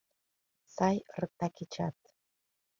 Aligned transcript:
Сай 0.75 0.97
ырыкта 1.13 1.47
кечат!.. 1.57 1.95